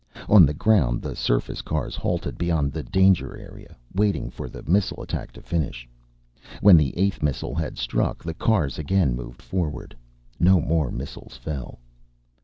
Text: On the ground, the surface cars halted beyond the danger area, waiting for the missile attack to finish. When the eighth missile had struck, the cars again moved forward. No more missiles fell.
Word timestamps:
On 0.27 0.47
the 0.47 0.53
ground, 0.55 1.03
the 1.03 1.15
surface 1.15 1.61
cars 1.61 1.95
halted 1.95 2.35
beyond 2.35 2.73
the 2.73 2.81
danger 2.81 3.37
area, 3.37 3.77
waiting 3.93 4.31
for 4.31 4.49
the 4.49 4.63
missile 4.63 5.03
attack 5.03 5.31
to 5.33 5.43
finish. 5.43 5.87
When 6.59 6.75
the 6.75 6.97
eighth 6.97 7.21
missile 7.21 7.53
had 7.53 7.77
struck, 7.77 8.23
the 8.23 8.33
cars 8.33 8.79
again 8.79 9.15
moved 9.15 9.43
forward. 9.43 9.95
No 10.39 10.59
more 10.59 10.89
missiles 10.89 11.37
fell. 11.37 11.77